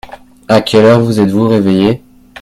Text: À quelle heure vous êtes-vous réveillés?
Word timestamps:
À 0.47 0.61
quelle 0.63 0.85
heure 0.85 0.99
vous 1.01 1.19
êtes-vous 1.19 1.47
réveillés? 1.47 2.01